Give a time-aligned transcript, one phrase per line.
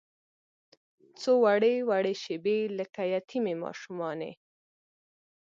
[1.21, 4.31] څووړې، وړې شیبې لکه یتیمې ماشومانې